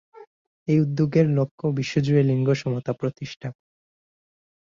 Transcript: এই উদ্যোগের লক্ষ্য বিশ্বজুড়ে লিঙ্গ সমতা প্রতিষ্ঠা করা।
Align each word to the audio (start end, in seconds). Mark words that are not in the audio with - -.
এই 0.67 0.77
উদ্যোগের 0.79 1.27
লক্ষ্য 1.37 1.65
বিশ্বজুড়ে 1.77 2.21
লিঙ্গ 2.23 2.47
সমতা 2.53 2.91
প্রতিষ্ঠা 2.93 3.47
করা। 3.47 3.61